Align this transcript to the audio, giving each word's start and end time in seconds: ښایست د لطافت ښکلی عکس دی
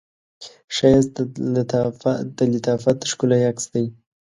ښایست 0.75 1.13
د 2.35 2.39
لطافت 2.53 2.99
ښکلی 3.11 3.41
عکس 3.49 3.65
دی 3.73 3.85